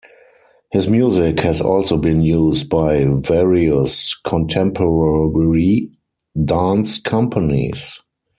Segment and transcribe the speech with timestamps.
[0.71, 5.91] His music has also been used by various contemporary
[6.43, 8.01] dance companies.